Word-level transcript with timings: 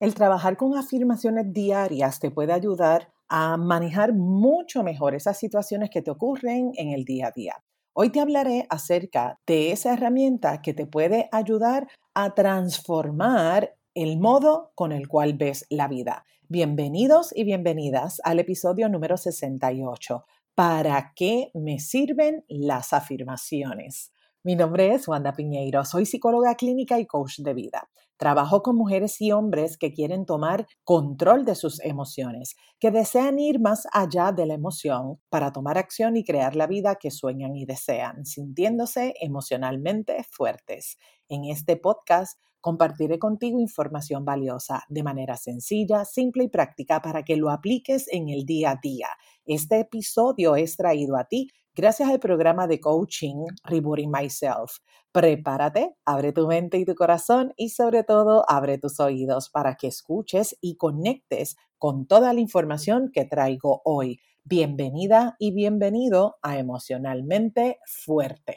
El 0.00 0.14
trabajar 0.14 0.56
con 0.56 0.76
afirmaciones 0.76 1.52
diarias 1.52 2.20
te 2.20 2.30
puede 2.30 2.52
ayudar 2.52 3.10
a 3.28 3.56
manejar 3.56 4.12
mucho 4.12 4.84
mejor 4.84 5.16
esas 5.16 5.36
situaciones 5.36 5.90
que 5.90 6.02
te 6.02 6.12
ocurren 6.12 6.70
en 6.76 6.90
el 6.90 7.04
día 7.04 7.26
a 7.26 7.30
día. 7.32 7.64
Hoy 7.94 8.10
te 8.10 8.20
hablaré 8.20 8.64
acerca 8.70 9.40
de 9.44 9.72
esa 9.72 9.92
herramienta 9.92 10.62
que 10.62 10.72
te 10.72 10.86
puede 10.86 11.28
ayudar 11.32 11.88
a 12.14 12.32
transformar 12.36 13.74
el 13.94 14.20
modo 14.20 14.70
con 14.76 14.92
el 14.92 15.08
cual 15.08 15.34
ves 15.34 15.66
la 15.68 15.88
vida. 15.88 16.24
Bienvenidos 16.48 17.36
y 17.36 17.42
bienvenidas 17.42 18.20
al 18.22 18.38
episodio 18.38 18.88
número 18.88 19.16
68. 19.16 20.24
¿Para 20.54 21.12
qué 21.16 21.50
me 21.54 21.80
sirven 21.80 22.44
las 22.46 22.92
afirmaciones? 22.92 24.12
Mi 24.48 24.56
nombre 24.56 24.94
es 24.94 25.06
Wanda 25.06 25.34
Piñeiro, 25.34 25.84
soy 25.84 26.06
psicóloga 26.06 26.54
clínica 26.54 26.98
y 26.98 27.04
coach 27.04 27.40
de 27.40 27.52
vida. 27.52 27.90
Trabajo 28.16 28.62
con 28.62 28.76
mujeres 28.76 29.20
y 29.20 29.30
hombres 29.30 29.76
que 29.76 29.92
quieren 29.92 30.24
tomar 30.24 30.66
control 30.84 31.44
de 31.44 31.54
sus 31.54 31.84
emociones, 31.84 32.56
que 32.80 32.90
desean 32.90 33.38
ir 33.38 33.60
más 33.60 33.86
allá 33.92 34.32
de 34.32 34.46
la 34.46 34.54
emoción 34.54 35.20
para 35.28 35.52
tomar 35.52 35.76
acción 35.76 36.16
y 36.16 36.24
crear 36.24 36.56
la 36.56 36.66
vida 36.66 36.94
que 36.94 37.10
sueñan 37.10 37.56
y 37.56 37.66
desean, 37.66 38.24
sintiéndose 38.24 39.12
emocionalmente 39.20 40.24
fuertes. 40.30 40.96
En 41.28 41.44
este 41.44 41.76
podcast 41.76 42.40
compartiré 42.62 43.18
contigo 43.18 43.60
información 43.60 44.24
valiosa 44.24 44.82
de 44.88 45.02
manera 45.02 45.36
sencilla, 45.36 46.06
simple 46.06 46.44
y 46.44 46.48
práctica 46.48 47.02
para 47.02 47.22
que 47.22 47.36
lo 47.36 47.50
apliques 47.50 48.06
en 48.10 48.30
el 48.30 48.46
día 48.46 48.70
a 48.70 48.80
día. 48.82 49.08
Este 49.44 49.80
episodio 49.80 50.56
es 50.56 50.78
traído 50.78 51.18
a 51.18 51.24
ti 51.24 51.50
gracias 51.78 52.10
al 52.10 52.18
programa 52.18 52.66
de 52.66 52.80
coaching 52.80 53.46
Rebooting 53.62 54.10
Myself. 54.10 54.78
Prepárate, 55.12 55.94
abre 56.04 56.32
tu 56.32 56.48
mente 56.48 56.76
y 56.76 56.84
tu 56.84 56.96
corazón 56.96 57.54
y 57.56 57.68
sobre 57.68 58.02
todo 58.02 58.44
abre 58.48 58.78
tus 58.78 58.98
oídos 58.98 59.48
para 59.48 59.76
que 59.76 59.86
escuches 59.86 60.58
y 60.60 60.76
conectes 60.76 61.56
con 61.78 62.08
toda 62.08 62.32
la 62.32 62.40
información 62.40 63.12
que 63.12 63.26
traigo 63.26 63.80
hoy. 63.84 64.18
Bienvenida 64.42 65.36
y 65.38 65.52
bienvenido 65.52 66.38
a 66.42 66.58
Emocionalmente 66.58 67.78
Fuerte. 67.86 68.56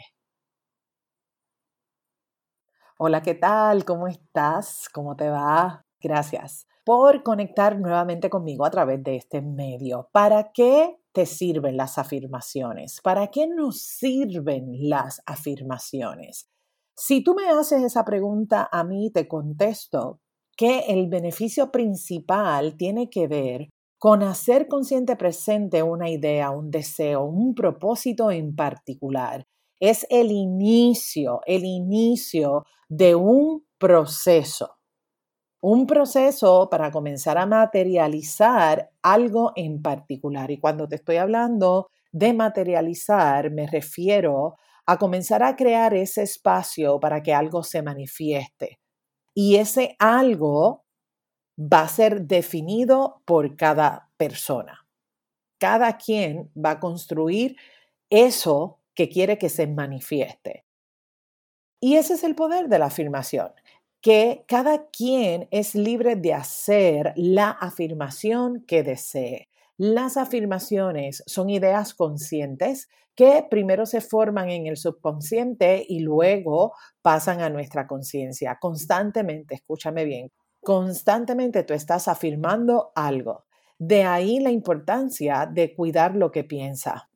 Hola, 2.98 3.22
¿qué 3.22 3.36
tal? 3.36 3.86
¿Cómo 3.86 4.08
estás? 4.08 4.90
¿Cómo 4.92 5.16
te 5.16 5.30
va? 5.30 5.86
Gracias 6.00 6.66
por 6.84 7.22
conectar 7.22 7.80
nuevamente 7.80 8.32
conmigo 8.32 8.66
a 8.66 8.72
través 8.72 9.04
de 9.04 9.16
este 9.16 9.44
medio. 9.44 10.10
¿Para 10.12 10.52
qué 10.52 11.01
te 11.14 11.26
sirven 11.26 11.78
las 11.78 11.98
afirmaciones? 11.98 13.00
¿Para 13.04 13.28
qué 13.28 13.48
nos 13.48 13.82
sirven 13.82 14.90
las 14.90 15.22
afirmaciones? 15.26 16.48
Si 16.96 17.24
tú 17.24 17.34
me 17.34 17.48
haces 17.48 17.84
esa 17.84 18.06
pregunta, 18.06 18.70
a 18.72 18.84
mí 18.84 19.12
te 19.12 19.28
contesto 19.28 20.20
que 20.56 20.80
el 20.88 21.08
beneficio 21.08 21.72
principal 21.72 22.76
tiene 22.78 23.10
que 23.10 23.28
ver 23.28 23.70
con 23.98 24.24
hacer 24.24 24.68
consciente 24.68 25.16
presente 25.16 25.84
una 25.84 26.10
idea, 26.10 26.52
un 26.52 26.72
deseo, 26.72 27.24
un 27.24 27.54
propósito 27.54 28.32
en 28.32 28.56
particular. 28.56 29.46
Es 29.80 30.06
el 30.10 30.32
inicio, 30.32 31.42
el 31.46 31.66
inicio 31.66 32.66
de 32.90 33.16
un 33.16 33.66
proceso 33.78 34.81
un 35.62 35.86
proceso 35.86 36.70
para 36.70 36.92
comenzar 36.92 37.38
a 37.38 37.46
materializar 37.46 38.92
algo 39.04 39.54
en 39.56 39.82
particular. 39.82 40.50
Y 40.50 40.60
cuando 40.60 40.88
te 40.88 40.96
estoy 40.96 41.18
hablando 41.18 41.90
de 42.12 42.34
materializar, 42.34 43.52
me 43.52 43.68
refiero 43.68 44.58
a 44.88 44.98
comenzar 44.98 45.44
a 45.44 45.56
crear 45.56 45.94
ese 45.94 46.24
espacio 46.24 47.00
para 47.00 47.22
que 47.22 47.34
algo 47.34 47.64
se 47.64 47.84
manifieste. 47.84 48.80
Y 49.36 49.58
ese 49.58 49.96
algo 50.00 50.84
va 51.58 51.82
a 51.82 51.88
ser 51.88 52.24
definido 52.24 53.22
por 53.26 53.56
cada 53.56 54.10
persona. 54.18 54.88
Cada 55.60 55.98
quien 55.98 56.52
va 56.58 56.72
a 56.72 56.80
construir 56.80 57.56
eso 58.10 58.80
que 58.96 59.10
quiere 59.10 59.38
que 59.38 59.50
se 59.50 59.68
manifieste. 59.68 60.66
Y 61.80 61.96
ese 61.96 62.16
es 62.16 62.24
el 62.24 62.36
poder 62.36 62.68
de 62.68 62.80
la 62.80 62.88
afirmación 62.88 63.52
que 64.02 64.44
cada 64.48 64.88
quien 64.90 65.48
es 65.52 65.76
libre 65.76 66.16
de 66.16 66.34
hacer 66.34 67.14
la 67.16 67.52
afirmación 67.52 68.64
que 68.66 68.82
desee. 68.82 69.50
Las 69.78 70.18
afirmaciones 70.18 71.24
son 71.28 71.50
ideas 71.50 71.94
conscientes 71.94 72.90
que 73.16 73.46
primero 73.50 73.86
se 73.86 74.02
forman 74.02 74.50
en 74.50 74.68
el 74.68 74.78
subconsciente 74.78 75.86
y 75.88 76.00
luego 76.00 76.74
pasan 77.02 77.42
a 77.42 77.50
nuestra 77.50 77.88
conciencia. 77.88 78.58
Constantemente, 78.60 79.56
escúchame 79.56 80.06
bien, 80.06 80.32
constantemente 80.62 81.64
tú 81.64 81.74
estás 81.74 82.08
afirmando 82.08 82.92
algo. 82.96 83.46
De 83.78 84.04
ahí 84.04 84.40
la 84.40 84.52
importancia 84.52 85.48
de 85.52 85.76
cuidar 85.76 86.16
lo 86.16 86.32
que 86.32 86.44
piensa 86.44 87.11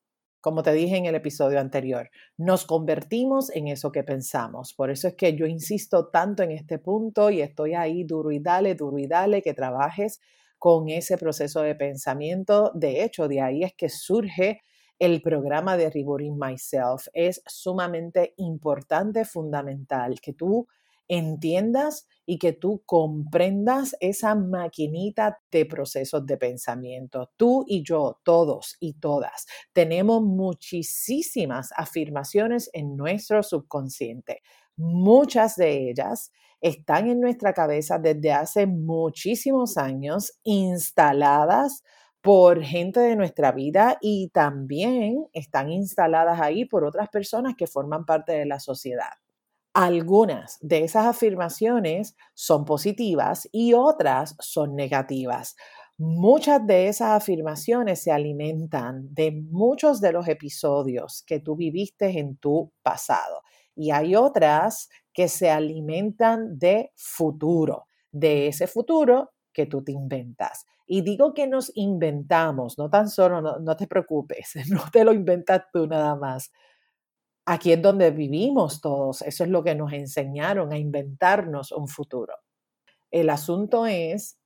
como 0.46 0.62
te 0.62 0.74
dije 0.74 0.96
en 0.96 1.08
el 1.08 1.16
episodio 1.16 1.60
anterior, 1.60 2.12
nos 2.38 2.68
convertimos 2.68 3.50
en 3.50 3.68
eso 3.68 3.92
que 3.92 4.04
pensamos. 4.04 4.76
Por 4.76 4.92
eso 4.92 5.08
es 5.08 5.16
que 5.16 5.36
yo 5.36 5.48
insisto 5.48 6.10
tanto 6.10 6.44
en 6.44 6.52
este 6.52 6.78
punto 6.78 7.32
y 7.32 7.42
estoy 7.42 7.74
ahí 7.74 8.04
duro 8.04 8.30
y 8.32 8.38
dale, 8.38 8.76
duro 8.76 9.00
y 9.00 9.08
dale, 9.08 9.42
que 9.42 9.56
trabajes 9.56 10.20
con 10.60 10.88
ese 10.90 11.18
proceso 11.18 11.64
de 11.64 11.74
pensamiento. 11.74 12.70
De 12.76 13.04
hecho, 13.04 13.28
de 13.28 13.42
ahí 13.42 13.64
es 13.64 13.74
que 13.74 13.90
surge 13.90 14.62
el 15.00 15.24
programa 15.24 15.78
de 15.78 15.90
Rebooting 15.90 16.38
Myself. 16.38 17.08
Es 17.14 17.42
sumamente 17.48 18.36
importante, 18.38 19.26
fundamental, 19.26 20.22
que 20.22 20.34
tú 20.34 20.68
entiendas 21.08 22.08
y 22.26 22.40
que 22.40 22.54
tú 22.54 22.82
comprendas 22.86 23.96
esa 24.00 24.36
maquinita 24.36 25.40
de 25.52 25.66
procesos 25.66 26.26
de 26.26 26.38
pensamiento. 26.38 27.32
Tú 27.38 27.64
y 27.68 27.84
yo, 27.84 28.20
todos 28.24 28.78
y 28.80 28.94
todas, 28.94 29.46
tenemos 29.74 30.22
muchísimas 30.22 31.70
afirmaciones 31.76 32.70
en 32.74 32.96
nuestro 32.96 33.44
subconsciente. 33.44 34.42
Muchas 34.78 35.56
de 35.56 35.90
ellas 35.90 36.32
están 36.62 37.10
en 37.10 37.22
nuestra 37.22 37.54
cabeza 37.54 38.00
desde 38.00 38.32
hace 38.32 38.66
muchísimos 38.66 39.78
años, 39.78 40.34
instaladas 40.44 41.84
por 42.22 42.64
gente 42.64 43.00
de 43.02 43.16
nuestra 43.16 43.52
vida 43.52 44.00
y 44.02 44.30
también 44.30 45.28
están 45.32 45.72
instaladas 45.72 46.42
ahí 46.42 46.66
por 46.66 46.84
otras 46.84 47.10
personas 47.10 47.54
que 47.56 47.68
forman 47.68 48.04
parte 48.04 48.34
de 48.34 48.48
la 48.48 48.60
sociedad. 48.60 49.12
Algunas 49.76 50.58
de 50.62 50.86
esas 50.86 51.06
afirmaciones 51.06 52.16
son 52.34 52.64
positivas 52.64 53.50
y 53.52 53.74
otras 53.74 54.38
son 54.40 54.74
negativas. 54.74 55.58
Muchas 55.98 56.66
de 56.66 56.88
esas 56.88 57.10
afirmaciones 57.12 58.02
se 58.02 58.14
alimentan 58.14 59.14
de 59.14 59.34
muchos 59.34 60.00
de 60.00 60.14
los 60.14 60.30
episodios 60.30 61.26
que 61.28 61.42
tú 61.42 61.58
viviste 61.58 62.18
en 62.18 62.38
tu 62.38 62.72
pasado 62.84 63.42
y 63.76 63.92
hay 63.92 64.16
otras 64.16 64.88
que 65.14 65.28
se 65.28 65.50
alimentan 65.50 66.58
de 66.58 66.94
futuro, 66.96 67.88
de 68.14 68.48
ese 68.48 68.68
futuro 68.68 69.34
que 69.52 69.66
tú 69.66 69.84
te 69.84 69.92
inventas. 69.92 70.66
Y 70.88 71.02
digo 71.02 71.34
que 71.34 71.48
nos 71.48 71.70
inventamos, 71.76 72.78
no 72.78 72.90
tan 72.90 73.10
solo, 73.10 73.42
no, 73.42 73.76
te 73.76 73.88
preocupes, 73.88 74.54
no 74.70 74.90
te 74.90 75.04
lo 75.04 75.12
inventas 75.12 75.64
tú 75.74 75.86
nada 75.86 76.16
más 76.16 76.50
Aquí 77.46 77.72
es 77.72 77.82
donde 77.82 78.12
vivimos 78.12 78.82
todos. 78.82 79.22
Eso 79.22 79.44
es 79.44 79.50
lo 79.50 79.64
que 79.64 79.76
nos 79.76 79.94
enseñaron 79.94 80.74
a 80.74 80.78
inventarnos 80.78 81.72
un 81.72 81.88
futuro. 81.88 82.34
El 83.12 83.30
asunto 83.30 83.86
es 83.86 84.38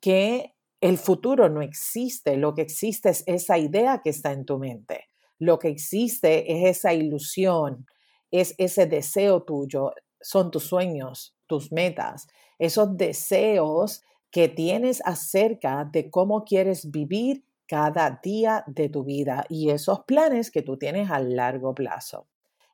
que 0.00 0.54
el 0.80 0.98
futuro 0.98 1.48
no 1.48 1.62
existe. 1.62 2.36
Lo 2.36 2.54
que 2.54 2.62
existe 2.62 3.10
es 3.10 3.24
esa 3.26 3.58
idea 3.58 4.00
que 4.02 4.10
está 4.10 4.32
en 4.32 4.46
tu 4.46 4.58
mente. 4.58 5.06
Lo 5.38 5.58
que 5.58 5.68
existe 5.68 6.52
es 6.52 6.78
esa 6.78 6.94
ilusión, 6.94 7.86
es 8.30 8.54
ese 8.58 8.86
deseo 8.86 9.42
tuyo, 9.42 9.92
son 10.20 10.50
tus 10.50 10.64
sueños, 10.64 11.36
tus 11.46 11.70
metas, 11.72 12.26
esos 12.58 12.96
deseos 12.96 14.02
que 14.30 14.48
tienes 14.48 15.00
acerca 15.04 15.84
de 15.84 16.10
cómo 16.10 16.44
quieres 16.44 16.90
vivir 16.90 17.44
cada 17.66 18.20
día 18.22 18.64
de 18.66 18.88
tu 18.88 19.04
vida 19.04 19.44
y 19.48 19.70
esos 19.70 20.00
planes 20.04 20.50
que 20.50 20.62
tú 20.62 20.76
tienes 20.76 21.10
a 21.10 21.20
largo 21.20 21.74
plazo. 21.74 22.27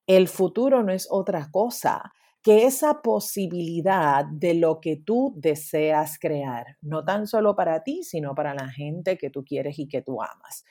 El 0.06 0.28
futuro 0.28 0.82
no 0.82 0.92
es 0.92 1.08
otra 1.10 1.50
cosa 1.50 2.12
que 2.42 2.66
esa 2.66 3.00
posibilidad 3.00 4.26
de 4.26 4.52
lo 4.54 4.78
que 4.80 4.96
tú 4.96 5.32
deseas 5.36 6.18
crear, 6.18 6.76
no 6.82 7.02
tan 7.02 7.26
solo 7.26 7.56
para 7.56 7.82
ti, 7.82 8.02
sino 8.04 8.34
para 8.34 8.54
la 8.54 8.68
gente 8.68 9.16
que 9.16 9.30
tú 9.30 9.44
quieres 9.44 9.78
y 9.78 9.88
que 9.88 10.02
tú 10.02 10.20
amas. 10.22 10.64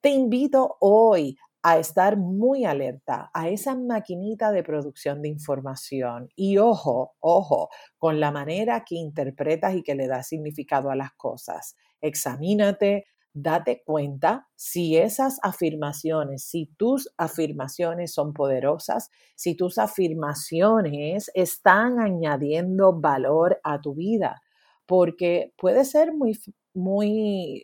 Te 0.00 0.10
invito 0.10 0.76
hoy 0.80 1.36
a 1.62 1.78
estar 1.78 2.16
muy 2.16 2.64
alerta 2.64 3.30
a 3.32 3.48
esa 3.48 3.76
maquinita 3.76 4.50
de 4.50 4.64
producción 4.64 5.22
de 5.22 5.28
información 5.28 6.30
y 6.34 6.58
ojo, 6.58 7.12
ojo, 7.20 7.68
con 7.98 8.18
la 8.18 8.32
manera 8.32 8.84
que 8.84 8.96
interpretas 8.96 9.76
y 9.76 9.82
que 9.82 9.94
le 9.94 10.08
das 10.08 10.26
significado 10.26 10.90
a 10.90 10.96
las 10.96 11.12
cosas. 11.12 11.76
Examínate, 12.00 13.06
date 13.32 13.82
cuenta 13.84 14.48
si 14.56 14.96
esas 14.96 15.38
afirmaciones, 15.42 16.44
si 16.44 16.66
tus 16.76 17.12
afirmaciones 17.16 18.12
son 18.12 18.32
poderosas, 18.32 19.10
si 19.36 19.54
tus 19.56 19.78
afirmaciones 19.78 21.30
están 21.34 22.00
añadiendo 22.00 22.92
valor 23.00 23.60
a 23.64 23.80
tu 23.80 23.94
vida. 23.94 24.42
porque 24.86 25.52
puede 25.56 25.84
ser 25.84 26.12
muy, 26.12 26.36
muy 26.74 27.62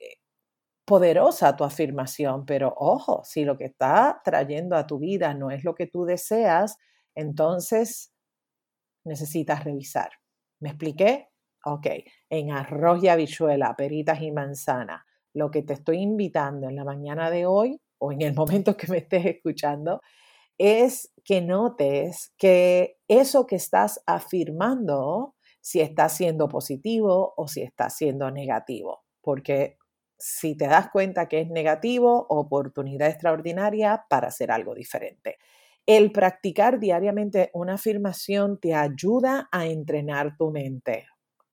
poderosa 0.84 1.56
tu 1.56 1.64
afirmación, 1.64 2.46
pero 2.46 2.72
ojo, 2.76 3.22
si 3.24 3.44
lo 3.44 3.56
que 3.58 3.64
está 3.66 4.20
trayendo 4.24 4.76
a 4.76 4.86
tu 4.86 4.98
vida 4.98 5.34
no 5.34 5.50
es 5.50 5.64
lo 5.64 5.74
que 5.74 5.86
tú 5.88 6.04
deseas, 6.04 6.76
entonces 7.14 8.12
necesitas 9.04 9.64
revisar. 9.64 10.10
¿Me 10.60 10.70
expliqué? 10.70 11.28
Ok, 11.64 11.86
en 12.30 12.52
arroz 12.52 13.02
y 13.02 13.08
habichuela, 13.08 13.74
peritas 13.76 14.22
y 14.22 14.30
manzana, 14.30 15.04
lo 15.36 15.50
que 15.50 15.62
te 15.62 15.74
estoy 15.74 15.98
invitando 15.98 16.66
en 16.66 16.76
la 16.76 16.84
mañana 16.84 17.30
de 17.30 17.44
hoy 17.44 17.78
o 17.98 18.10
en 18.10 18.22
el 18.22 18.34
momento 18.34 18.76
que 18.76 18.88
me 18.88 18.98
estés 18.98 19.26
escuchando 19.26 20.00
es 20.58 21.12
que 21.22 21.42
notes 21.42 22.32
que 22.38 22.96
eso 23.06 23.46
que 23.46 23.56
estás 23.56 24.02
afirmando, 24.06 25.34
si 25.60 25.80
está 25.80 26.08
siendo 26.08 26.48
positivo 26.48 27.34
o 27.36 27.48
si 27.48 27.60
está 27.60 27.90
siendo 27.90 28.30
negativo, 28.30 29.04
porque 29.20 29.76
si 30.18 30.56
te 30.56 30.66
das 30.66 30.88
cuenta 30.90 31.28
que 31.28 31.42
es 31.42 31.50
negativo, 31.50 32.26
oportunidad 32.30 33.08
extraordinaria 33.08 34.06
para 34.08 34.28
hacer 34.28 34.50
algo 34.50 34.74
diferente. 34.74 35.36
El 35.84 36.12
practicar 36.12 36.80
diariamente 36.80 37.50
una 37.52 37.74
afirmación 37.74 38.58
te 38.58 38.74
ayuda 38.74 39.50
a 39.52 39.66
entrenar 39.66 40.38
tu 40.38 40.50
mente. 40.50 41.06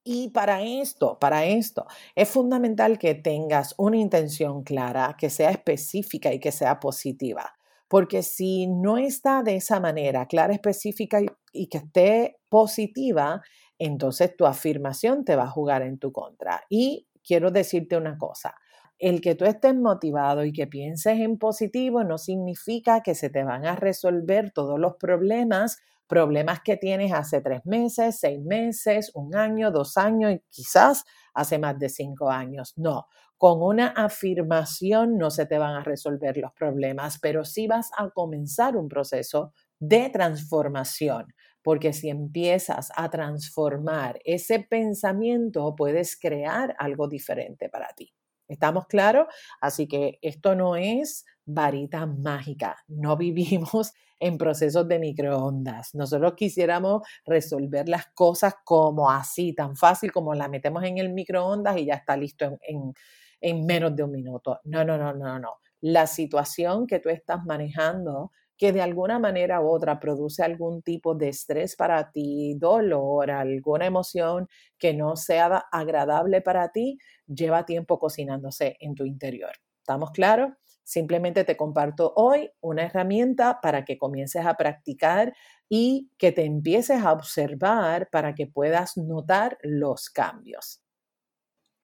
Y 0.03 0.29
para 0.29 0.61
esto, 0.61 1.17
para 1.17 1.45
esto, 1.45 1.87
es 2.15 2.27
fundamental 2.27 2.99
que 2.99 3.15
tengas 3.15 3.73
una 3.77 3.97
intención 3.97 4.63
clara, 4.63 5.15
que 5.17 5.29
sea 5.29 5.49
específica 5.49 6.33
y 6.33 6.39
que 6.39 6.51
sea 6.51 6.79
positiva. 6.79 7.53
Porque 7.87 8.21
si 8.23 8.67
no 8.67 8.97
está 8.97 9.43
de 9.43 9.55
esa 9.55 9.79
manera, 9.79 10.25
clara, 10.25 10.53
específica 10.53 11.21
y, 11.53 11.67
que 11.67 11.77
esté 11.77 12.37
positiva, 12.49 13.41
entonces 13.77 14.35
tu 14.35 14.45
afirmación 14.45 15.23
te 15.23 15.35
va 15.35 15.43
a 15.43 15.49
jugar 15.49 15.83
en 15.83 15.99
tu 15.99 16.11
contra. 16.11 16.63
Y 16.69 17.07
quiero 17.23 17.51
decirte 17.51 17.95
una 17.95 18.17
cosa, 18.17 18.55
el 18.99 19.21
que 19.21 19.35
tú 19.35 19.45
estés 19.45 19.75
motivado 19.75 20.43
y 20.43 20.51
que 20.51 20.67
pienses 20.67 21.19
en 21.19 21.37
positivo 21.37 22.03
no 22.03 22.17
significa 22.17 23.01
que 23.01 23.15
se 23.15 23.29
te 23.29 23.43
van 23.43 23.65
a 23.65 23.75
resolver 23.75 24.51
todos 24.51 24.79
los 24.79 24.95
problemas, 24.95 25.79
problemas 26.07 26.61
que 26.63 26.77
tienes 26.77 27.13
hace 27.13 27.41
tres 27.41 27.65
meses, 27.65 28.19
seis 28.19 28.39
meses, 28.41 29.11
un 29.13 29.35
año, 29.35 29.71
dos 29.71 29.97
años 29.97 30.33
y 30.33 30.41
quizás 30.49 31.05
hace 31.33 31.57
más 31.59 31.77
de 31.79 31.89
cinco 31.89 32.29
años. 32.29 32.73
No, 32.77 33.07
con 33.37 33.61
una 33.61 33.87
afirmación 33.87 35.17
no 35.17 35.31
se 35.31 35.45
te 35.45 35.57
van 35.57 35.75
a 35.75 35.83
resolver 35.83 36.37
los 36.37 36.53
problemas, 36.53 37.19
pero 37.19 37.45
sí 37.45 37.67
vas 37.67 37.89
a 37.97 38.09
comenzar 38.09 38.77
un 38.77 38.87
proceso 38.87 39.53
de 39.79 40.09
transformación 40.09 41.27
porque 41.63 41.93
si 41.93 42.09
empiezas 42.09 42.91
a 42.95 43.09
transformar 43.09 44.19
ese 44.25 44.59
pensamiento, 44.59 45.73
puedes 45.75 46.19
crear 46.19 46.75
algo 46.77 47.07
diferente 47.07 47.69
para 47.69 47.87
ti. 47.95 48.13
¿Estamos 48.47 48.87
claros? 48.87 49.27
Así 49.61 49.87
que 49.87 50.19
esto 50.21 50.55
no 50.55 50.75
es 50.75 51.25
varita 51.45 52.05
mágica, 52.05 52.77
no 52.87 53.17
vivimos 53.17 53.93
en 54.19 54.37
procesos 54.37 54.87
de 54.87 54.99
microondas. 54.99 55.93
Nosotros 55.95 56.33
quisiéramos 56.35 57.05
resolver 57.25 57.89
las 57.89 58.07
cosas 58.13 58.55
como 58.63 59.11
así, 59.11 59.53
tan 59.53 59.75
fácil 59.75 60.11
como 60.11 60.33
la 60.33 60.47
metemos 60.47 60.83
en 60.85 60.97
el 60.97 61.11
microondas 61.13 61.77
y 61.77 61.85
ya 61.85 61.95
está 61.95 62.15
listo 62.15 62.57
en, 62.61 62.93
en 63.41 63.65
menos 63.65 63.95
de 63.95 64.03
un 64.03 64.11
minuto. 64.11 64.59
No, 64.63 64.85
no, 64.85 64.97
no, 64.97 65.13
no, 65.13 65.39
no. 65.39 65.55
La 65.81 66.07
situación 66.07 66.87
que 66.87 66.99
tú 66.99 67.09
estás 67.09 67.43
manejando 67.45 68.31
que 68.57 68.71
de 68.71 68.81
alguna 68.81 69.19
manera 69.19 69.61
u 69.61 69.69
otra 69.69 69.99
produce 69.99 70.43
algún 70.43 70.81
tipo 70.81 71.15
de 71.15 71.29
estrés 71.29 71.75
para 71.75 72.11
ti, 72.11 72.55
dolor, 72.57 73.31
alguna 73.31 73.85
emoción 73.85 74.47
que 74.77 74.93
no 74.93 75.15
sea 75.15 75.65
agradable 75.71 76.41
para 76.41 76.69
ti, 76.69 76.97
lleva 77.27 77.65
tiempo 77.65 77.99
cocinándose 77.99 78.77
en 78.79 78.95
tu 78.95 79.05
interior. 79.05 79.51
¿Estamos 79.79 80.11
claros? 80.11 80.51
Simplemente 80.83 81.45
te 81.45 81.55
comparto 81.55 82.13
hoy 82.15 82.51
una 82.59 82.83
herramienta 82.83 83.59
para 83.61 83.85
que 83.85 83.97
comiences 83.97 84.45
a 84.45 84.55
practicar 84.55 85.33
y 85.69 86.11
que 86.17 86.31
te 86.31 86.43
empieces 86.43 87.03
a 87.03 87.13
observar 87.13 88.09
para 88.11 88.35
que 88.35 88.47
puedas 88.47 88.97
notar 88.97 89.57
los 89.61 90.09
cambios. 90.09 90.81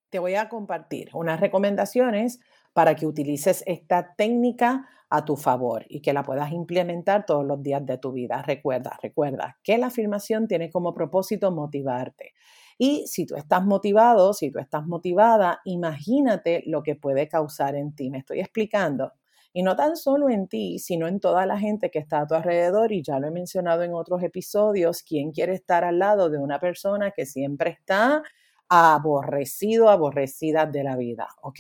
Te 0.10 0.20
voy 0.20 0.36
a 0.36 0.50
compartir 0.50 1.10
unas 1.14 1.40
recomendaciones 1.40 2.40
para 2.74 2.96
que 2.96 3.06
utilices 3.06 3.64
esta 3.66 4.16
técnica 4.16 4.88
a 5.10 5.26
tu 5.26 5.36
favor 5.36 5.86
y 5.90 6.02
que 6.02 6.14
la 6.14 6.24
puedas 6.24 6.52
implementar 6.52 7.26
todos 7.26 7.46
los 7.46 7.62
días 7.64 7.86
de 7.86 7.98
tu 7.98 8.12
vida. 8.12 8.44
Recuerda, 8.44 8.98
recuerda 9.02 9.58
que 9.64 9.78
la 9.78 9.88
afirmación 9.88 10.48
tiene 10.48 10.70
como 10.70 10.94
propósito 10.94 11.52
motivarte. 11.52 12.34
Y 12.78 13.08
si 13.08 13.26
tú 13.26 13.36
estás 13.36 13.66
motivado, 13.66 14.34
si 14.34 14.52
tú 14.52 14.60
estás 14.60 14.86
motivada, 14.86 15.62
imagínate 15.66 16.64
lo 16.66 16.84
que 16.84 16.96
puede 16.96 17.28
causar 17.28 17.76
en 17.76 17.94
ti. 17.94 18.10
Me 18.10 18.20
estoy 18.20 18.40
explicando. 18.40 19.14
Y 19.52 19.64
no 19.64 19.76
tan 19.76 19.98
solo 19.98 20.30
en 20.30 20.48
ti, 20.48 20.78
sino 20.78 21.08
en 21.08 21.20
toda 21.20 21.46
la 21.48 21.58
gente 21.58 21.90
que 21.90 22.00
está 22.00 22.22
a 22.22 22.28
tu 22.28 22.36
alrededor. 22.36 22.92
Y 22.92 23.02
ya 23.02 23.20
lo 23.20 23.28
he 23.28 23.32
mencionado 23.32 23.82
en 23.82 23.94
otros 23.94 24.22
episodios, 24.22 25.02
¿quién 25.02 25.32
quiere 25.32 25.56
estar 25.56 25.84
al 25.84 26.00
lado 26.00 26.30
de 26.30 26.38
una 26.38 26.60
persona 26.60 27.12
que 27.12 27.26
siempre 27.26 27.72
está 27.72 28.24
aborrecido, 28.70 29.90
aborrecida 29.90 30.66
de 30.66 30.84
la 30.84 30.96
vida? 30.96 31.28
¿Ok? 31.42 31.60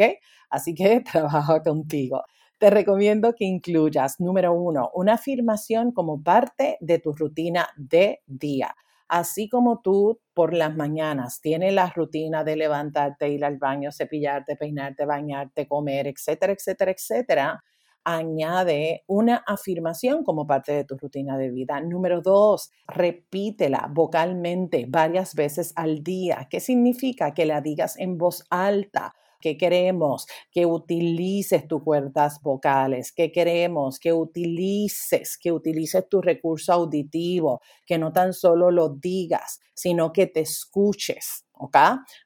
Así 0.49 0.73
que 0.75 1.01
trabaja 1.11 1.61
contigo 1.63 2.23
te 2.59 2.69
recomiendo 2.69 3.33
que 3.35 3.45
incluyas, 3.45 4.19
número 4.19 4.53
uno, 4.53 4.91
una 4.93 5.13
afirmación 5.13 5.93
como 5.93 6.21
parte 6.21 6.77
de 6.81 6.99
tu 6.99 7.13
rutina 7.13 7.69
de 7.77 8.21
día. 8.27 8.75
Así 9.07 9.47
como 9.49 9.81
tú 9.81 10.19
por 10.33 10.53
las 10.53 10.75
mañanas 10.75 11.39
tienes 11.41 11.73
la 11.73 11.89
rutina 11.89 12.43
de 12.43 12.57
levantarte, 12.57 13.29
ir 13.29 13.45
al 13.45 13.57
baño, 13.57 13.91
cepillarte, 13.91 14.57
peinarte, 14.57 15.05
bañarte, 15.05 15.67
comer, 15.67 16.07
etcétera, 16.07 16.51
etcétera, 16.53 16.91
etcétera, 16.91 17.63
añade 18.03 19.03
una 19.07 19.43
afirmación 19.47 20.23
como 20.23 20.47
parte 20.47 20.73
de 20.73 20.83
tu 20.83 20.97
rutina 20.97 21.37
de 21.37 21.49
vida. 21.49 21.81
Número 21.81 22.21
dos, 22.21 22.71
repítela 22.87 23.89
vocalmente 23.93 24.85
varias 24.87 25.35
veces 25.35 25.73
al 25.75 26.03
día. 26.03 26.47
¿Qué 26.49 26.59
significa? 26.59 27.33
Que 27.33 27.45
la 27.45 27.61
digas 27.61 27.97
en 27.97 28.17
voz 28.17 28.45
alta 28.49 29.13
que 29.39 29.57
queremos 29.57 30.27
que 30.51 30.65
utilices 30.65 31.67
tus 31.67 31.83
cuerdas 31.83 32.41
vocales, 32.41 33.11
que 33.11 33.31
queremos 33.31 33.99
que 33.99 34.13
utilices, 34.13 35.37
que 35.37 35.51
utilices 35.51 36.07
tu 36.09 36.21
recurso 36.21 36.73
auditivo, 36.73 37.61
que 37.85 37.97
no 37.97 38.11
tan 38.11 38.33
solo 38.33 38.71
lo 38.71 38.89
digas, 38.89 39.59
sino 39.73 40.11
que 40.11 40.27
te 40.27 40.41
escuches. 40.41 41.45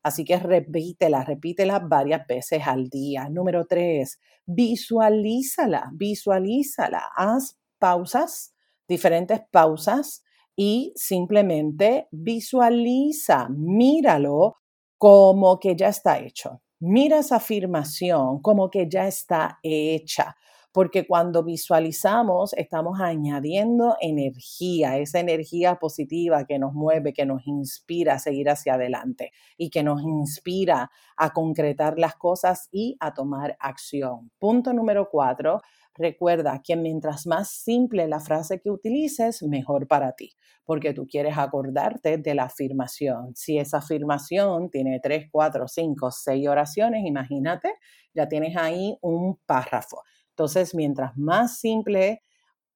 Así 0.02 0.24
que 0.24 0.38
repítela, 0.38 1.24
repítela 1.24 1.80
varias 1.80 2.26
veces 2.28 2.62
al 2.66 2.90
día. 2.90 3.28
Número 3.30 3.66
tres, 3.66 4.20
visualízala, 4.46 5.90
visualízala. 5.94 7.10
Haz 7.16 7.58
pausas, 7.80 8.54
diferentes 8.88 9.42
pausas 9.52 10.24
y 10.56 10.94
simplemente 10.96 12.08
visualiza, 12.12 13.50
míralo 13.50 14.58
como 14.98 15.60
que 15.60 15.76
ya 15.76 15.90
está 15.90 16.20
hecho 16.20 16.62
mira 16.84 17.20
esa 17.20 17.38
afirmación 17.38 18.42
como 18.42 18.70
que 18.70 18.90
ya 18.90 19.08
está 19.08 19.60
hecha, 19.64 20.36
porque 20.74 21.08
cuando 21.08 21.44
visualizamos 21.44 22.54
estamos 22.54 23.00
añadiendo 23.00 23.96
energía, 24.02 24.98
esa 24.98 25.20
energía 25.20 25.76
positiva 25.76 26.46
que 26.46 26.60
nos 26.60 26.74
mueve, 26.74 27.14
que 27.14 27.26
nos 27.26 27.48
inspira 27.48 28.16
a 28.16 28.20
seguir 28.20 28.50
hacia 28.50 28.74
adelante 28.74 29.32
y 29.56 29.70
que 29.70 29.84
nos 29.84 30.02
inspira 30.02 30.92
a 31.16 31.32
concretar 31.32 31.98
las 31.98 32.16
cosas 32.16 32.68
y 32.72 32.98
a 33.00 33.14
tomar 33.14 33.56
acción. 33.60 34.32
Punto 34.40 34.74
número 34.74 35.10
cuatro, 35.10 35.62
Recuerda 35.96 36.60
que 36.64 36.76
mientras 36.76 37.28
más 37.28 37.50
simple 37.52 38.08
la 38.08 38.20
frase 38.20 38.60
que 38.60 38.72
utilices, 38.72 39.44
mejor 39.44 39.88
para 39.88 40.14
ti, 40.14 40.34
porque 40.66 40.92
tú 40.92 41.06
quieres 41.06 41.38
acordarte 41.38 42.18
de 42.18 42.34
la 42.34 42.46
afirmación. 42.46 43.36
Si 43.36 43.60
esa 43.60 43.78
afirmación 43.78 44.72
tiene 44.72 45.00
tres, 45.00 45.28
cuatro, 45.32 45.68
cinco, 45.68 46.10
seis 46.10 46.48
oraciones, 46.48 47.06
imagínate, 47.06 47.76
ya 48.12 48.28
tienes 48.28 48.58
ahí 48.58 48.98
un 49.02 49.38
párrafo. 49.46 50.02
Entonces, 50.34 50.74
mientras 50.76 51.18
más 51.18 51.60
simple, 51.60 52.24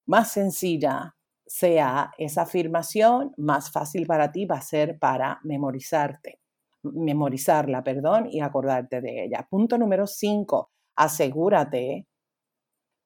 más 0.06 0.32
sencilla 0.32 1.16
sea 1.46 2.12
esa 2.18 2.44
afirmación, 2.44 3.34
más 3.38 3.72
fácil 3.72 4.06
para 4.06 4.32
ti 4.32 4.46
va 4.46 4.58
a 4.58 4.62
ser 4.62 5.00
para 5.00 5.40
memorizarte, 5.44 6.40
memorizarla, 6.84 7.84
perdón, 7.84 8.28
y 8.32 8.42
acordarte 8.42 9.02
de 9.02 9.26
ella. 9.26 9.48
Punto 9.50 9.78
número 9.78 10.08
cinco, 10.08 10.72
asegúrate 10.96 12.06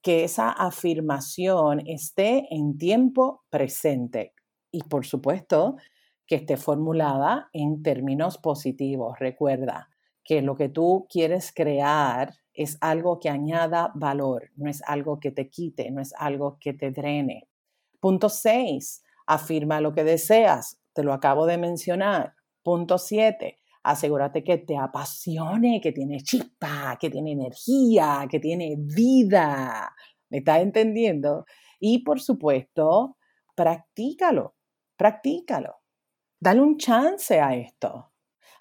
que 0.01 0.23
esa 0.23 0.51
afirmación 0.51 1.81
esté 1.87 2.47
en 2.49 2.77
tiempo 2.77 3.43
presente 3.49 4.33
y 4.71 4.83
por 4.83 5.05
supuesto 5.05 5.75
que 6.25 6.35
esté 6.35 6.57
formulada 6.57 7.49
en 7.53 7.83
términos 7.83 8.37
positivos. 8.37 9.19
Recuerda 9.19 9.90
que 10.23 10.41
lo 10.41 10.55
que 10.55 10.69
tú 10.69 11.07
quieres 11.09 11.51
crear 11.53 12.33
es 12.53 12.77
algo 12.81 13.19
que 13.19 13.29
añada 13.29 13.91
valor, 13.95 14.51
no 14.55 14.69
es 14.69 14.81
algo 14.85 15.19
que 15.19 15.31
te 15.31 15.49
quite, 15.49 15.89
no 15.91 16.01
es 16.01 16.13
algo 16.17 16.57
que 16.59 16.73
te 16.73 16.91
drene. 16.91 17.47
Punto 17.99 18.29
6. 18.29 19.03
Afirma 19.27 19.79
lo 19.79 19.93
que 19.93 20.03
deseas. 20.03 20.79
Te 20.93 21.03
lo 21.03 21.13
acabo 21.13 21.45
de 21.45 21.57
mencionar. 21.57 22.33
Punto 22.63 22.97
7. 22.97 23.59
Asegúrate 23.83 24.43
que 24.43 24.57
te 24.57 24.77
apasione, 24.77 25.79
que 25.81 25.91
tiene 25.91 26.21
chispa, 26.21 26.97
que 26.99 27.09
tiene 27.09 27.31
energía, 27.31 28.27
que 28.29 28.39
tiene 28.39 28.75
vida. 28.77 29.95
¿Me 30.29 30.39
estás 30.39 30.61
entendiendo? 30.61 31.45
Y 31.79 32.03
por 32.03 32.19
supuesto, 32.19 33.17
practícalo, 33.55 34.55
practícalo. 34.97 35.75
Dale 36.39 36.61
un 36.61 36.77
chance 36.77 37.39
a 37.39 37.55
esto. 37.55 38.10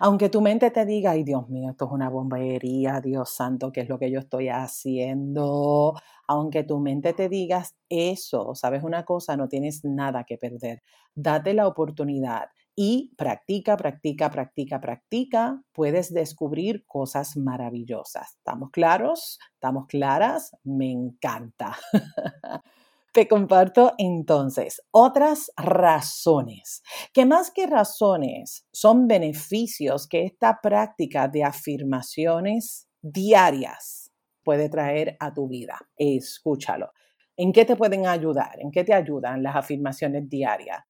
Aunque 0.03 0.31
tu 0.31 0.41
mente 0.41 0.71
te 0.71 0.87
diga, 0.87 1.11
ay 1.11 1.25
Dios 1.25 1.49
mío, 1.51 1.71
esto 1.71 1.85
es 1.85 1.93
una 1.93 2.09
bombería, 2.09 3.01
Dios 3.03 3.31
santo, 3.35 3.71
¿qué 3.71 3.83
es 3.83 3.89
lo 3.91 3.99
que 3.99 4.11
yo 4.11 4.19
estoy 4.21 4.49
haciendo? 4.49 5.95
Aunque 6.27 6.65
tu 6.65 6.79
mente 6.81 7.13
te 7.13 7.29
diga 7.29 7.63
eso, 7.91 8.55
sabes 8.55 8.83
una 8.83 9.05
cosa, 9.05 9.37
no 9.37 9.47
tienes 9.47 9.85
nada 9.85 10.25
que 10.25 10.39
perder. 10.39 10.83
Date 11.15 11.53
la 11.53 11.67
oportunidad 11.67 12.47
y 12.75 13.13
practica, 13.19 13.77
practica, 13.77 14.31
practica, 14.31 14.81
practica. 14.81 15.63
Puedes 15.73 16.15
descubrir 16.15 16.87
cosas 16.87 17.37
maravillosas. 17.37 18.37
¿Estamos 18.39 18.71
claros? 18.71 19.39
¿Estamos 19.53 19.87
claras? 19.87 20.57
Me 20.65 20.91
encanta. 20.91 21.77
Te 23.15 23.27
comparto 23.27 23.93
entonces 23.99 24.81
otras 24.93 25.51
razones, 25.57 26.81
que 27.13 27.27
más 27.27 27.51
que 27.51 27.67
razones 27.67 28.65
son 28.73 29.09
beneficios 29.09 30.07
que 30.07 30.25
esta 30.25 30.61
práctica 30.63 31.27
de 31.27 31.43
afirmaciones 31.43 32.89
diarias 33.03 34.13
puede 34.45 34.69
traer 34.69 35.17
a 35.19 35.35
tu 35.35 35.49
vida. 35.49 35.77
Escúchalo. 35.97 36.93
¿En 37.37 37.53
qué 37.53 37.65
te 37.65 37.75
pueden 37.75 38.07
ayudar? 38.07 38.61
¿En 38.61 38.71
qué 38.71 38.85
te 38.85 38.95
ayudan 38.95 39.43
las 39.43 39.57
afirmaciones 39.57 40.29
diarias? 40.29 40.90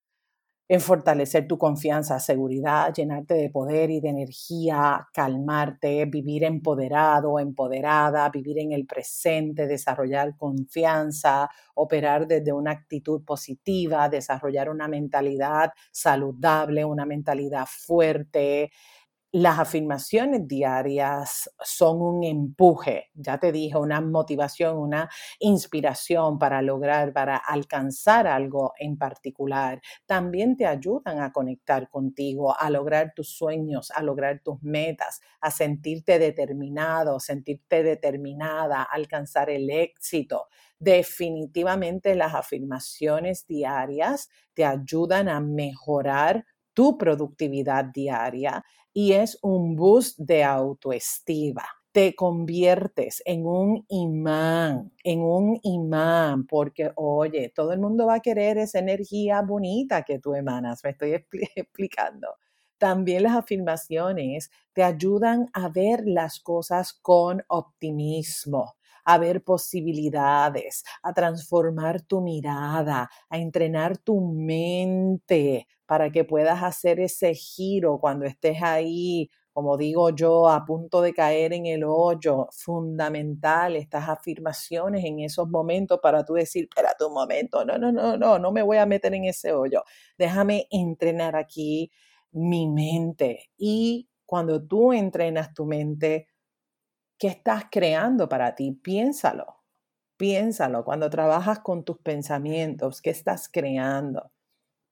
En 0.70 0.80
fortalecer 0.80 1.48
tu 1.48 1.58
confianza, 1.58 2.20
seguridad, 2.20 2.94
llenarte 2.94 3.34
de 3.34 3.50
poder 3.50 3.90
y 3.90 4.00
de 4.00 4.10
energía, 4.10 5.08
calmarte, 5.12 6.04
vivir 6.04 6.44
empoderado, 6.44 7.40
empoderada, 7.40 8.28
vivir 8.30 8.60
en 8.60 8.70
el 8.70 8.86
presente, 8.86 9.66
desarrollar 9.66 10.36
confianza, 10.36 11.50
operar 11.74 12.28
desde 12.28 12.52
una 12.52 12.70
actitud 12.70 13.24
positiva, 13.24 14.08
desarrollar 14.08 14.70
una 14.70 14.86
mentalidad 14.86 15.72
saludable, 15.90 16.84
una 16.84 17.04
mentalidad 17.04 17.66
fuerte, 17.66 18.70
las 19.32 19.60
afirmaciones 19.60 20.48
diarias 20.48 21.48
son 21.62 22.02
un 22.02 22.24
empuje, 22.24 23.10
ya 23.14 23.38
te 23.38 23.52
dije, 23.52 23.76
una 23.78 24.00
motivación, 24.00 24.76
una 24.76 25.08
inspiración 25.38 26.36
para 26.38 26.62
lograr, 26.62 27.12
para 27.12 27.36
alcanzar 27.36 28.26
algo 28.26 28.72
en 28.78 28.98
particular. 28.98 29.80
También 30.06 30.56
te 30.56 30.66
ayudan 30.66 31.20
a 31.20 31.32
conectar 31.32 31.88
contigo, 31.88 32.58
a 32.58 32.70
lograr 32.70 33.12
tus 33.14 33.28
sueños, 33.36 33.92
a 33.92 34.02
lograr 34.02 34.40
tus 34.42 34.60
metas, 34.62 35.20
a 35.40 35.52
sentirte 35.52 36.18
determinado, 36.18 37.20
sentirte 37.20 37.84
determinada, 37.84 38.82
alcanzar 38.82 39.48
el 39.48 39.70
éxito. 39.70 40.48
Definitivamente 40.80 42.16
las 42.16 42.34
afirmaciones 42.34 43.46
diarias 43.46 44.28
te 44.54 44.64
ayudan 44.64 45.28
a 45.28 45.40
mejorar 45.40 46.44
tu 46.74 46.96
productividad 46.98 47.86
diaria 47.86 48.64
y 48.92 49.12
es 49.12 49.38
un 49.42 49.76
boost 49.76 50.18
de 50.18 50.44
autoestima. 50.44 51.64
Te 51.92 52.14
conviertes 52.14 53.20
en 53.24 53.44
un 53.46 53.84
imán, 53.88 54.92
en 55.02 55.22
un 55.22 55.58
imán, 55.62 56.46
porque 56.46 56.92
oye, 56.94 57.52
todo 57.54 57.72
el 57.72 57.80
mundo 57.80 58.06
va 58.06 58.14
a 58.16 58.20
querer 58.20 58.58
esa 58.58 58.78
energía 58.78 59.42
bonita 59.42 60.02
que 60.04 60.20
tú 60.20 60.34
emanas, 60.34 60.80
me 60.84 60.90
estoy 60.90 61.14
explicando. 61.56 62.28
También 62.78 63.24
las 63.24 63.36
afirmaciones 63.36 64.50
te 64.72 64.82
ayudan 64.82 65.50
a 65.52 65.68
ver 65.68 66.02
las 66.06 66.40
cosas 66.40 66.94
con 66.94 67.42
optimismo, 67.48 68.74
a 69.12 69.18
ver 69.18 69.42
posibilidades, 69.42 70.84
a 71.02 71.12
transformar 71.12 72.02
tu 72.02 72.20
mirada, 72.20 73.10
a 73.28 73.38
entrenar 73.38 73.98
tu 73.98 74.20
mente 74.20 75.66
para 75.86 76.10
que 76.12 76.24
puedas 76.24 76.62
hacer 76.62 77.00
ese 77.00 77.34
giro 77.34 77.98
cuando 78.00 78.24
estés 78.24 78.62
ahí, 78.62 79.28
como 79.52 79.76
digo 79.76 80.10
yo, 80.10 80.48
a 80.48 80.64
punto 80.64 81.02
de 81.02 81.12
caer 81.12 81.52
en 81.52 81.66
el 81.66 81.82
hoyo. 81.84 82.46
Fundamental 82.52 83.74
estas 83.76 84.08
afirmaciones 84.08 85.04
en 85.04 85.18
esos 85.20 85.48
momentos 85.48 85.98
para 86.00 86.24
tú 86.24 86.34
decir, 86.34 86.68
espérate 86.70 87.04
un 87.04 87.14
momento, 87.14 87.64
no, 87.64 87.76
no, 87.78 87.90
no, 87.90 88.16
no, 88.16 88.38
no 88.38 88.52
me 88.52 88.62
voy 88.62 88.76
a 88.78 88.86
meter 88.86 89.12
en 89.14 89.24
ese 89.24 89.52
hoyo. 89.52 89.82
Déjame 90.16 90.66
entrenar 90.70 91.34
aquí 91.36 91.90
mi 92.32 92.68
mente. 92.68 93.50
Y 93.58 94.08
cuando 94.24 94.62
tú 94.64 94.92
entrenas 94.92 95.52
tu 95.54 95.66
mente, 95.66 96.28
¿qué 97.20 97.28
estás 97.28 97.66
creando 97.70 98.28
para 98.28 98.56
ti? 98.56 98.72
Piénsalo, 98.72 99.46
piénsalo. 100.18 100.84
Cuando 100.84 101.10
trabajas 101.10 101.60
con 101.60 101.84
tus 101.84 101.98
pensamientos, 101.98 103.02
¿qué 103.02 103.10
estás 103.10 103.48
creando? 103.50 104.32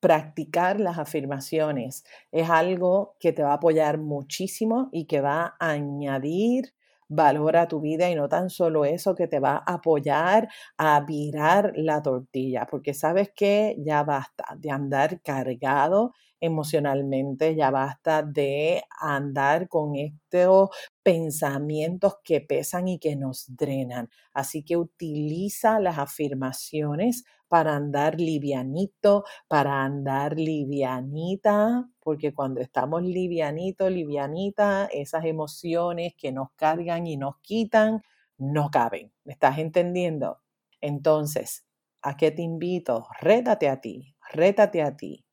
practicar 0.00 0.80
las 0.80 0.99
afirmaciones 0.99 2.04
es 2.30 2.49
algo 2.50 3.16
que 3.20 3.32
te 3.32 3.42
va 3.42 3.50
a 3.52 3.54
apoyar 3.54 3.99
muchísimo 3.99 4.88
y 4.92 5.06
que 5.06 5.20
va 5.20 5.56
a 5.58 5.70
añadir 5.73 6.75
valor 7.08 7.56
a 7.56 7.68
tu 7.68 7.80
vida 7.80 8.11
y 8.11 8.14
no 8.14 8.28
tan 8.28 8.50
solo 8.50 8.85
eso, 8.85 9.14
que 9.14 9.28
te 9.28 9.40
va 9.40 9.62
a 9.66 9.75
apoyar 9.75 10.49
a 10.76 11.00
virar 11.00 11.73
la 11.76 12.02
tortilla, 12.02 12.66
porque 12.70 12.92
sabes 12.94 13.30
que 13.35 13.76
ya 13.78 14.02
basta 14.04 14.44
de 14.58 14.70
andar 14.70 15.23
cargado 15.23 16.12
emocionalmente, 16.40 17.54
ya 17.57 17.71
basta 17.71 18.23
de 18.23 18.83
andar 19.00 19.68
con 19.68 19.97
estos 19.97 20.71
pensamientos 21.02 22.16
que 22.25 22.40
pesan 22.40 22.88
y 22.88 22.99
que 22.99 23.16
nos 23.16 23.45
drenan. 23.57 24.09
Así 24.33 24.62
que 24.62 24.76
utiliza 24.76 25.80
las 25.80 25.99
afirmaciones 25.99 27.25
para 27.49 27.75
andar 27.76 28.21
livianito, 28.21 29.25
para 29.49 29.83
andar 29.85 30.37
livianita, 30.38 31.88
porque 32.00 32.35
cuando 32.35 32.61
estamos 32.61 33.02
livianito, 33.02 33.88
livianita, 33.88 34.87
esas 34.92 35.25
emociones 35.25 36.14
que 36.16 36.30
nos 36.33 36.49
cargan 36.57 37.07
y 37.07 37.16
nos 37.16 37.38
quitan 37.40 38.02
no 38.37 38.71
caben. 38.71 39.12
¿Me 39.25 39.33
estás 39.33 39.59
entendiendo? 39.59 40.38
Entonces, 40.80 41.64
¿a 42.02 42.16
qué 42.16 42.30
te 42.30 42.42
invito? 42.42 43.07
Rétate 43.21 43.68
a 43.68 43.80
ti, 43.80 44.14
rétate 44.33 44.83
a 44.83 44.97
ti 44.97 45.25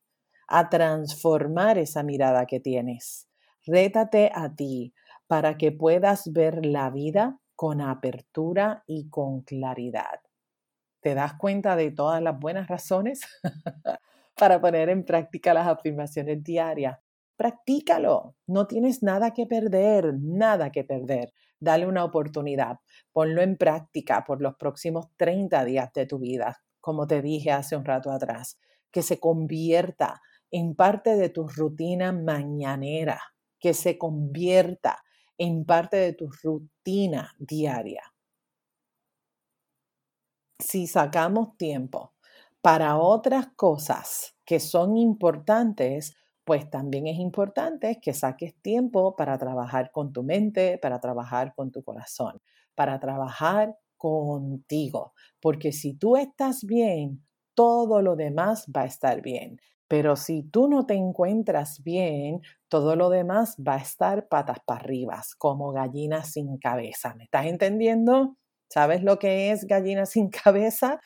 a 0.48 0.70
transformar 0.70 1.78
esa 1.78 2.04
mirada 2.04 2.46
que 2.46 2.60
tienes. 2.60 3.28
Rétate 3.66 4.32
a 4.34 4.54
ti 4.54 4.94
para 5.28 5.58
que 5.58 5.72
puedas 5.72 6.32
ver 6.32 6.66
la 6.66 6.90
vida 6.90 7.40
con 7.56 7.82
apertura 7.82 8.84
y 8.86 9.10
con 9.10 9.42
claridad. 9.42 10.20
¿Te 11.02 11.16
das 11.16 11.34
cuenta 11.36 11.76
de 11.76 11.92
todas 11.92 12.22
las 12.22 12.40
buenas 12.40 12.68
razones 12.68 13.22
para 14.36 14.60
poner 14.60 14.90
en 14.90 15.06
práctica 15.06 15.54
las 15.54 15.68
afirmaciones 15.68 16.44
diarias? 16.44 17.00
Practícalo, 17.38 18.36
no 18.48 18.66
tienes 18.66 19.04
nada 19.04 19.32
que 19.32 19.46
perder, 19.46 20.14
nada 20.20 20.72
que 20.72 20.84
perder. 20.84 21.34
Dale 21.60 21.86
una 21.86 22.04
oportunidad, 22.04 22.80
ponlo 23.12 23.42
en 23.42 23.58
práctica 23.58 24.24
por 24.24 24.42
los 24.42 24.56
próximos 24.56 25.08
30 25.18 25.66
días 25.66 25.92
de 25.94 26.06
tu 26.06 26.20
vida, 26.20 26.64
como 26.80 27.08
te 27.08 27.22
dije 27.22 27.52
hace 27.52 27.76
un 27.76 27.86
rato 27.86 28.12
atrás, 28.12 28.58
que 28.92 29.02
se 29.02 29.20
convierta 29.20 30.22
en 30.58 30.74
parte 30.74 31.18
de 31.18 31.28
tu 31.28 31.50
rutina 31.50 32.14
mañanera, 32.14 33.20
que 33.60 33.74
se 33.74 33.98
convierta 33.98 35.04
en 35.38 35.66
parte 35.66 35.98
de 35.98 36.14
tu 36.14 36.30
rutina 36.32 37.36
diaria. 37.38 38.04
Si 40.58 40.88
sacamos 40.88 41.58
tiempo 41.58 42.14
para 42.62 42.98
otras 42.98 43.48
cosas 43.58 44.38
que 44.46 44.62
son 44.62 44.96
importantes, 44.96 46.16
pues 46.46 46.70
también 46.70 47.08
es 47.08 47.20
importante 47.20 48.00
que 48.02 48.14
saques 48.14 48.56
tiempo 48.62 49.18
para 49.18 49.38
trabajar 49.38 49.92
con 49.92 50.14
tu 50.14 50.24
mente, 50.24 50.78
para 50.78 51.02
trabajar 51.02 51.54
con 51.54 51.70
tu 51.74 51.84
corazón, 51.84 52.40
para 52.76 53.02
trabajar 53.02 53.76
contigo, 53.98 55.12
porque 55.42 55.74
si 55.74 55.96
tú 55.96 56.16
estás 56.16 56.64
bien, 56.64 57.26
todo 57.56 58.02
lo 58.02 58.16
demás 58.16 58.68
va 58.74 58.84
a 58.84 58.86
estar 58.86 59.22
bien. 59.22 59.60
Pero 59.88 60.16
si 60.16 60.44
tú 60.44 60.68
no 60.68 60.86
te 60.86 60.96
encuentras 60.96 61.84
bien, 61.84 62.42
todo 62.70 62.96
lo 62.96 63.10
demás 63.10 63.56
va 63.58 63.76
a 63.76 63.82
estar 63.82 64.28
patas 64.28 64.58
para 64.66 64.82
arriba, 64.82 65.22
como 65.38 65.72
gallina 65.72 66.24
sin 66.24 66.58
cabeza. 66.58 67.14
¿Me 67.16 67.26
estás 67.26 67.46
entendiendo? 67.46 68.38
¿Sabes 68.70 69.04
lo 69.04 69.20
que 69.20 69.52
es 69.52 69.66
gallina 69.66 70.06
sin 70.06 70.30
cabeza? 70.30 71.00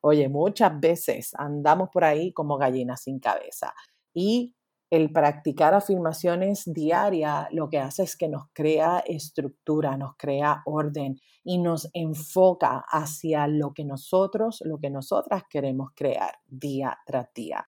Oye, 0.00 0.28
muchas 0.28 0.78
veces 0.80 1.32
andamos 1.36 1.90
por 1.92 2.04
ahí 2.04 2.32
como 2.32 2.56
gallina 2.56 2.96
sin 2.96 3.18
cabeza. 3.18 3.74
Y 4.14 4.54
el 4.90 5.12
practicar 5.12 5.72
afirmaciones 5.74 6.64
diarias 6.66 7.46
lo 7.52 7.68
que 7.68 7.78
hace 7.78 8.02
es 8.02 8.16
que 8.16 8.28
nos 8.28 8.44
crea 8.52 9.04
estructura, 9.06 9.96
nos 9.96 10.16
crea 10.16 10.62
orden 10.66 11.20
y 11.44 11.58
nos 11.58 11.88
enfoca 11.92 12.84
hacia 12.88 13.46
lo 13.46 13.72
que 13.72 13.84
nosotros, 13.84 14.62
lo 14.64 14.78
que 14.78 14.90
nosotras 14.90 15.44
queremos 15.48 15.90
crear 15.94 16.34
día 16.48 16.98
tras 17.06 17.32
día. 17.32 17.69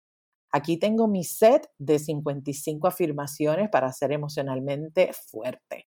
Aquí 0.56 0.78
tengo 0.78 1.06
mi 1.06 1.22
set 1.22 1.70
de 1.76 1.98
55 1.98 2.88
afirmaciones 2.88 3.68
para 3.68 3.92
ser 3.92 4.12
emocionalmente 4.12 5.10
fuerte. 5.12 5.86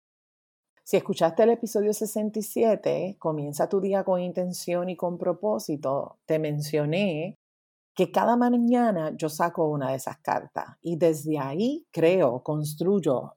Si 0.82 0.96
escuchaste 0.96 1.42
el 1.42 1.50
episodio 1.50 1.92
67, 1.92 3.16
comienza 3.18 3.68
tu 3.68 3.82
día 3.82 4.04
con 4.04 4.22
intención 4.22 4.88
y 4.88 4.96
con 4.96 5.18
propósito. 5.18 6.18
Te 6.24 6.38
mencioné 6.38 7.38
que 7.94 8.10
cada 8.10 8.38
mañana 8.38 9.12
yo 9.14 9.28
saco 9.28 9.68
una 9.68 9.90
de 9.90 9.96
esas 9.96 10.16
cartas 10.20 10.78
y 10.80 10.96
desde 10.96 11.38
ahí 11.38 11.86
creo, 11.90 12.42
construyo 12.42 13.36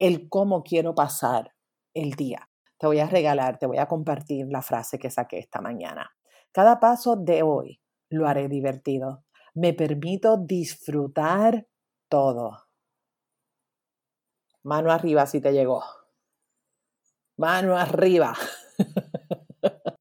el 0.00 0.28
cómo 0.28 0.64
quiero 0.64 0.96
pasar 0.96 1.54
el 1.94 2.14
día. 2.14 2.50
Te 2.76 2.88
voy 2.88 2.98
a 2.98 3.06
regalar, 3.06 3.60
te 3.60 3.66
voy 3.66 3.78
a 3.78 3.86
compartir 3.86 4.48
la 4.48 4.62
frase 4.62 4.98
que 4.98 5.10
saqué 5.10 5.38
esta 5.38 5.60
mañana. 5.60 6.10
Cada 6.50 6.80
paso 6.80 7.14
de 7.14 7.44
hoy 7.44 7.80
lo 8.10 8.26
haré 8.26 8.48
divertido. 8.48 9.25
Me 9.56 9.72
permito 9.72 10.36
disfrutar 10.36 11.66
todo. 12.10 12.58
Mano 14.64 14.92
arriba 14.92 15.24
si 15.24 15.40
te 15.40 15.50
llegó. 15.50 15.82
Mano 17.38 17.74
arriba. 17.74 18.34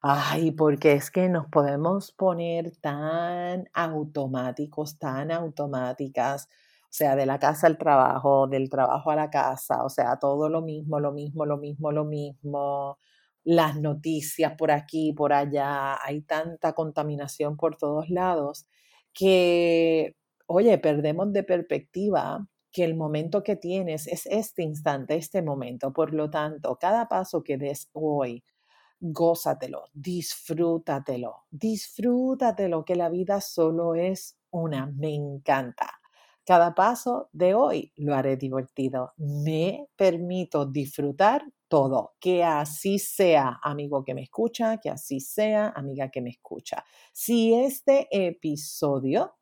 Ay, 0.00 0.52
porque 0.52 0.92
es 0.94 1.10
que 1.10 1.28
nos 1.28 1.48
podemos 1.48 2.12
poner 2.12 2.78
tan 2.78 3.68
automáticos, 3.74 4.98
tan 4.98 5.32
automáticas, 5.32 6.48
o 6.84 6.88
sea, 6.88 7.14
de 7.14 7.26
la 7.26 7.38
casa 7.38 7.66
al 7.66 7.76
trabajo, 7.76 8.46
del 8.46 8.70
trabajo 8.70 9.10
a 9.10 9.16
la 9.16 9.28
casa, 9.28 9.84
o 9.84 9.90
sea, 9.90 10.16
todo 10.18 10.48
lo 10.48 10.62
mismo, 10.62 10.98
lo 10.98 11.12
mismo, 11.12 11.44
lo 11.44 11.58
mismo, 11.58 11.92
lo 11.92 12.06
mismo, 12.06 12.98
las 13.48 13.80
noticias 13.80 14.54
por 14.58 14.70
aquí, 14.70 15.14
por 15.14 15.32
allá, 15.32 15.96
hay 16.04 16.20
tanta 16.20 16.74
contaminación 16.74 17.56
por 17.56 17.76
todos 17.76 18.10
lados 18.10 18.66
que, 19.14 20.16
oye, 20.46 20.76
perdemos 20.76 21.32
de 21.32 21.44
perspectiva 21.44 22.46
que 22.70 22.84
el 22.84 22.94
momento 22.94 23.42
que 23.42 23.56
tienes 23.56 24.06
es 24.06 24.26
este 24.26 24.62
instante, 24.62 25.16
este 25.16 25.40
momento. 25.40 25.94
Por 25.94 26.12
lo 26.12 26.28
tanto, 26.28 26.76
cada 26.78 27.08
paso 27.08 27.42
que 27.42 27.56
des 27.56 27.88
hoy, 27.92 28.44
gózatelo, 29.00 29.84
disfrútatelo, 29.94 31.46
disfrútatelo, 31.50 32.84
que 32.84 32.96
la 32.96 33.08
vida 33.08 33.40
solo 33.40 33.94
es 33.94 34.36
una, 34.50 34.92
me 34.94 35.14
encanta. 35.14 35.88
Cada 36.44 36.74
paso 36.74 37.30
de 37.32 37.54
hoy 37.54 37.92
lo 37.96 38.14
haré 38.14 38.36
divertido. 38.36 39.14
Me 39.16 39.88
permito 39.96 40.66
disfrutar 40.66 41.42
todo. 41.68 42.14
Que 42.20 42.44
así 42.44 42.98
sea, 42.98 43.58
amigo 43.62 44.04
que 44.04 44.14
me 44.14 44.22
escucha, 44.22 44.78
que 44.78 44.90
así 44.90 45.20
sea, 45.20 45.68
amiga 45.76 46.10
que 46.10 46.20
me 46.20 46.30
escucha. 46.30 46.84
Si 47.12 47.54
este 47.54 48.08
episodio 48.10 49.34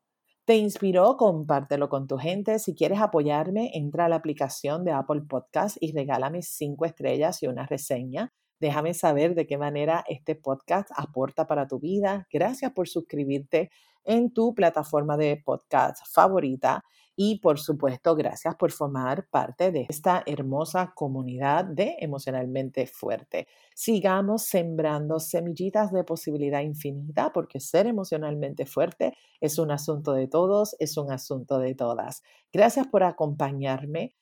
te 0.45 0.55
inspiró, 0.55 1.17
compártelo 1.17 1.89
con 1.89 2.07
tu 2.07 2.17
gente. 2.17 2.59
Si 2.59 2.73
quieres 2.73 3.01
apoyarme, 3.01 3.71
entra 3.73 4.05
a 4.05 4.09
la 4.09 4.15
aplicación 4.15 4.85
de 4.85 4.93
Apple 4.93 5.23
Podcast 5.27 5.77
y 5.81 5.91
regálame 5.91 6.41
cinco 6.41 6.85
estrellas 6.85 7.43
y 7.43 7.47
una 7.47 7.65
reseña. 7.65 8.33
Déjame 8.59 8.93
saber 8.93 9.35
de 9.35 9.45
qué 9.45 9.57
manera 9.57 10.03
este 10.07 10.35
podcast 10.35 10.89
aporta 10.95 11.47
para 11.47 11.67
tu 11.67 11.79
vida. 11.79 12.27
Gracias 12.31 12.71
por 12.71 12.87
suscribirte 12.87 13.69
en 14.03 14.33
tu 14.33 14.55
plataforma 14.55 15.17
de 15.17 15.41
podcast 15.45 15.97
favorita. 16.11 16.83
Y 17.19 17.39
por 17.39 17.59
supuesto, 17.59 18.15
gracias 18.15 18.55
por 18.57 18.71
formar 18.71 19.27
parte 19.27 19.71
de 19.71 19.87
esta 19.89 20.21
hermosa 20.27 20.93
comunidad 20.93 21.65
de 21.65 21.95
emocionalmente 21.99 22.85
fuerte. 22.85 23.47
Sigamos 23.73 24.43
sembrando 24.43 25.19
semillitas 25.19 25.91
de 25.91 26.03
posibilidad 26.03 26.61
infinita 26.61 27.33
porque 27.33 27.59
ser 27.59 27.87
emocionalmente 27.87 28.67
fuerte 28.67 29.13
es 29.41 29.57
un 29.57 29.71
asunto 29.71 30.13
de 30.13 30.27
todos, 30.27 30.75
es 30.77 30.95
un 30.95 31.11
asunto 31.11 31.57
de 31.57 31.73
todas. 31.73 32.21
Gracias 32.53 32.85
por 32.85 33.01
acompañarme. 33.01 34.15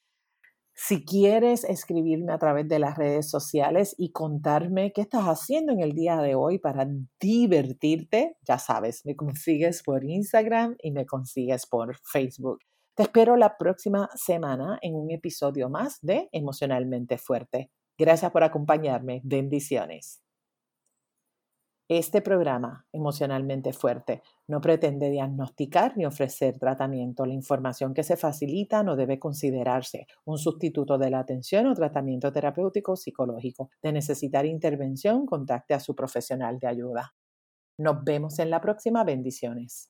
Si 0.74 1.04
quieres 1.04 1.66
escribirme 1.66 2.32
a 2.32 2.38
través 2.38 2.66
de 2.70 2.80
las 2.80 2.98
redes 2.98 3.30
sociales 3.30 3.94
y 3.98 4.14
contarme 4.14 4.94
qué 4.94 5.02
estás 5.02 5.26
haciendo 5.26 5.74
en 5.74 5.82
el 5.82 5.92
día 5.92 6.16
de 6.18 6.36
hoy 6.36 6.60
para 6.60 6.88
divertirte, 7.20 8.38
ya 8.48 8.58
sabes, 8.58 9.06
me 9.06 9.18
consigues 9.18 9.84
por 9.84 10.06
Instagram 10.06 10.78
y 10.82 10.92
me 10.92 11.06
consigues 11.06 11.66
por 11.66 11.98
Facebook. 11.98 12.60
Te 12.96 13.04
espero 13.04 13.36
la 13.36 13.58
próxima 13.58 14.10
semana 14.16 14.80
en 14.82 14.96
un 14.96 15.12
episodio 15.12 15.70
más 15.70 16.00
de 16.02 16.30
Emocionalmente 16.32 17.18
Fuerte. 17.18 17.70
Gracias 17.98 18.32
por 18.32 18.46
acompañarme. 18.46 19.20
Bendiciones. 19.26 20.24
Este 21.90 22.22
programa, 22.22 22.88
Emocionalmente 22.94 23.74
Fuerte, 23.74 24.24
no 24.48 24.62
pretende 24.62 25.10
diagnosticar 25.10 25.98
ni 25.98 26.06
ofrecer 26.06 26.58
tratamiento. 26.58 27.26
La 27.26 27.34
información 27.34 27.94
que 27.94 28.04
se 28.04 28.16
facilita 28.16 28.82
no 28.82 28.96
debe 28.96 29.20
considerarse 29.20 30.08
un 30.24 30.38
sustituto 30.38 30.98
de 30.98 31.10
la 31.10 31.20
atención 31.20 31.68
o 31.68 31.74
tratamiento 31.74 32.32
terapéutico 32.32 32.96
psicológico. 32.96 33.72
De 33.84 33.92
necesitar 33.92 34.46
intervención, 34.46 35.26
contacte 35.26 35.74
a 35.74 35.82
su 35.82 35.96
profesional 35.96 36.60
de 36.60 36.68
ayuda. 36.68 37.14
Nos 37.78 38.06
vemos 38.06 38.40
en 38.40 38.50
la 38.50 38.62
próxima. 38.62 39.04
Bendiciones. 39.04 39.90